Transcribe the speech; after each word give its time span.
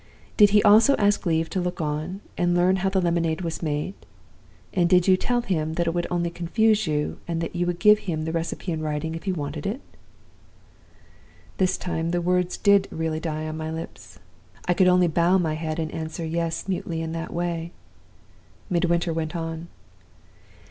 Did 0.35 0.49
he 0.49 0.63
also 0.63 0.95
ask 0.97 1.27
leave 1.27 1.47
to 1.51 1.61
look 1.61 1.79
on, 1.79 2.21
and 2.35 2.55
learn 2.57 2.77
how 2.77 2.89
the 2.89 2.99
lemonade 2.99 3.41
was 3.41 3.61
made? 3.61 3.93
and 4.73 4.89
did 4.89 5.07
you 5.07 5.15
tell 5.15 5.41
him 5.43 5.73
that 5.75 5.85
he 5.85 5.91
would 5.91 6.07
only 6.09 6.31
confuse 6.31 6.87
you, 6.87 7.19
and 7.27 7.39
that 7.39 7.55
you 7.55 7.67
would 7.67 7.77
give 7.77 7.99
him 7.99 8.23
the 8.23 8.31
recipe 8.31 8.71
in 8.71 8.81
writing, 8.81 9.13
if 9.13 9.25
he 9.25 9.31
wanted 9.31 9.67
it?' 9.67 9.79
"This 11.57 11.77
time 11.77 12.09
the 12.09 12.19
words 12.19 12.57
did 12.57 12.87
really 12.89 13.19
die 13.19 13.47
on 13.47 13.57
my 13.57 13.69
lips. 13.69 14.17
I 14.67 14.73
could 14.73 14.87
only 14.87 15.05
bow 15.07 15.37
my 15.37 15.53
head, 15.53 15.77
and 15.77 15.91
answer 15.91 16.25
'Yes' 16.25 16.67
mutely 16.67 17.03
in 17.03 17.11
that 17.11 17.31
way. 17.31 17.71
Midwinter 18.71 19.13
went 19.13 19.35
on. 19.35 19.67